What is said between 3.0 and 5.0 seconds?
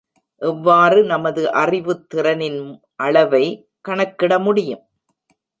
அளவை கணக்கிட முடியும்?